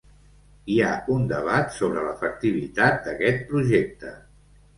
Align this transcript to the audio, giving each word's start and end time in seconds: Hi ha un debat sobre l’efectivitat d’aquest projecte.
Hi 0.75 0.77
ha 0.85 0.93
un 1.15 1.27
debat 1.31 1.75
sobre 1.75 2.07
l’efectivitat 2.07 2.99
d’aquest 3.05 3.47
projecte. 3.53 4.17